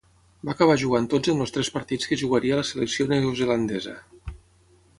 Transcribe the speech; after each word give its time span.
Va 0.47 0.53
acabar 0.53 0.77
jugant 0.83 1.09
tots 1.11 1.31
en 1.33 1.43
els 1.45 1.53
tres 1.57 1.69
partits 1.75 2.09
que 2.13 2.19
jugaria 2.21 2.57
la 2.61 2.65
selecció 2.71 3.07
neozelandesa. 3.13 3.95